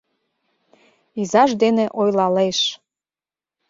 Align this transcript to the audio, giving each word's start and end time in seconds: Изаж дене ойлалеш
Изаж 1.21 1.51
дене 1.63 1.85
ойлалеш 1.99 2.59